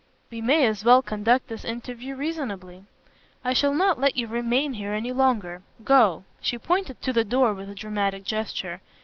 [0.31, 2.85] "We may as well conduct this interview reasonably."
[3.45, 5.61] "I shall not let you remain here any longer.
[5.83, 8.81] Go." She pointed to the door with a dramatic gesture.